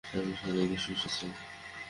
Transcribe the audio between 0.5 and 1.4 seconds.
রোগে শুষছে।